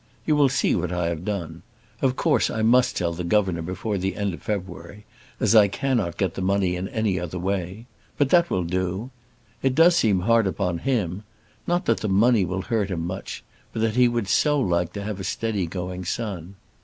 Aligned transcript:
You 0.25 0.35
will 0.35 0.49
see 0.49 0.73
what 0.73 0.91
I 0.91 1.09
have 1.09 1.23
done. 1.23 1.61
Of 2.01 2.15
course 2.15 2.49
I 2.49 2.63
must 2.63 2.97
tell 2.97 3.13
the 3.13 3.23
governor 3.23 3.61
before 3.61 3.99
the 3.99 4.15
end 4.15 4.33
of 4.33 4.41
February, 4.41 5.05
as 5.39 5.53
I 5.53 5.67
cannot 5.67 6.17
get 6.17 6.33
the 6.33 6.41
money 6.41 6.75
in 6.75 6.87
any 6.87 7.19
other 7.19 7.37
way. 7.37 7.85
But 8.17 8.31
that 8.31 8.45
I 8.45 8.47
will 8.51 8.63
do. 8.63 9.11
It 9.61 9.75
does 9.75 9.95
seem 9.95 10.21
hard 10.21 10.47
upon 10.47 10.79
him. 10.79 11.21
Not 11.67 11.85
that 11.85 11.99
the 11.99 12.09
money 12.09 12.45
will 12.45 12.63
hurt 12.63 12.89
him 12.89 13.05
much; 13.05 13.43
but 13.73 13.83
that 13.83 13.95
he 13.95 14.07
would 14.07 14.27
so 14.27 14.59
like 14.59 14.91
to 14.93 15.03
have 15.03 15.19
a 15.19 15.23
steady 15.23 15.67
going 15.67 16.03
son. 16.05 16.55